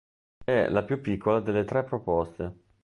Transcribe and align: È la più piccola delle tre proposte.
È 0.43 0.67
la 0.67 0.81
più 0.83 0.99
piccola 0.99 1.41
delle 1.41 1.63
tre 1.63 1.83
proposte. 1.83 2.55